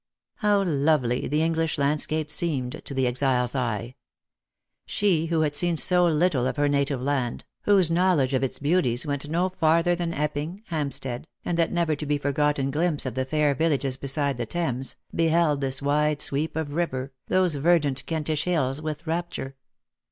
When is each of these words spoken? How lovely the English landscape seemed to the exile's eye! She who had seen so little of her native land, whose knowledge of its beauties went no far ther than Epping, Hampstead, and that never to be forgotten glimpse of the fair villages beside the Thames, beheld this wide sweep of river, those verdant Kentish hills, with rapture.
How 0.37 0.63
lovely 0.63 1.27
the 1.27 1.43
English 1.43 1.77
landscape 1.77 2.31
seemed 2.31 2.81
to 2.85 2.95
the 2.95 3.05
exile's 3.05 3.53
eye! 3.55 3.93
She 4.87 5.27
who 5.27 5.41
had 5.41 5.55
seen 5.55 5.77
so 5.77 6.07
little 6.07 6.47
of 6.47 6.57
her 6.57 6.67
native 6.67 6.99
land, 7.03 7.45
whose 7.65 7.91
knowledge 7.91 8.33
of 8.33 8.43
its 8.43 8.57
beauties 8.57 9.05
went 9.05 9.29
no 9.29 9.49
far 9.49 9.83
ther 9.83 9.93
than 9.93 10.11
Epping, 10.11 10.63
Hampstead, 10.69 11.27
and 11.45 11.55
that 11.59 11.71
never 11.71 11.95
to 11.95 12.07
be 12.07 12.17
forgotten 12.17 12.71
glimpse 12.71 13.05
of 13.05 13.13
the 13.13 13.25
fair 13.25 13.53
villages 13.53 13.95
beside 13.95 14.37
the 14.37 14.47
Thames, 14.47 14.95
beheld 15.13 15.61
this 15.61 15.83
wide 15.83 16.19
sweep 16.19 16.55
of 16.55 16.73
river, 16.73 17.13
those 17.27 17.53
verdant 17.53 18.03
Kentish 18.07 18.45
hills, 18.45 18.81
with 18.81 19.05
rapture. 19.05 19.55